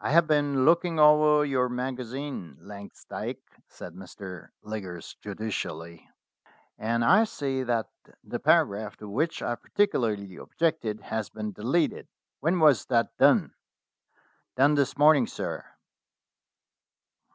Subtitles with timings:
[0.00, 4.48] "I have been looking over your magazine, Langs dyke," said Mr.
[4.62, 6.08] Liggers judicially,
[6.78, 7.90] "and I see that
[8.24, 12.08] the paragraph to which I particularly objected has been deleted.
[12.38, 13.52] When was that done?"
[14.56, 15.66] "Done this morning, sir."